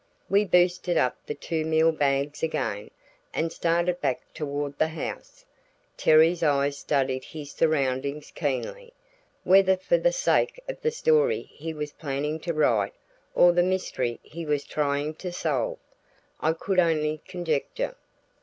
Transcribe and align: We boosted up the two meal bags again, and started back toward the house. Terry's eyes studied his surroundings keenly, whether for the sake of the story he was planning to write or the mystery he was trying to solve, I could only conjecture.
We 0.31 0.45
boosted 0.45 0.97
up 0.97 1.15
the 1.27 1.35
two 1.35 1.63
meal 1.63 1.91
bags 1.91 2.41
again, 2.41 2.89
and 3.35 3.53
started 3.53 4.01
back 4.01 4.23
toward 4.33 4.75
the 4.79 4.87
house. 4.87 5.45
Terry's 5.95 6.41
eyes 6.41 6.75
studied 6.79 7.23
his 7.23 7.51
surroundings 7.51 8.31
keenly, 8.31 8.93
whether 9.43 9.77
for 9.77 9.99
the 9.99 10.11
sake 10.11 10.59
of 10.67 10.81
the 10.81 10.89
story 10.89 11.43
he 11.53 11.71
was 11.71 11.91
planning 11.93 12.39
to 12.39 12.51
write 12.51 12.95
or 13.35 13.51
the 13.51 13.61
mystery 13.61 14.19
he 14.23 14.43
was 14.43 14.63
trying 14.63 15.13
to 15.21 15.31
solve, 15.31 15.77
I 16.39 16.53
could 16.53 16.79
only 16.79 17.21
conjecture. 17.27 17.93